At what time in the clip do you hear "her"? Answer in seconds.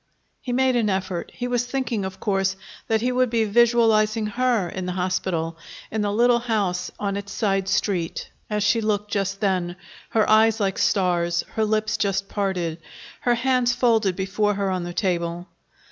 4.25-4.67, 10.09-10.27, 11.53-11.65, 13.19-13.35, 14.55-14.71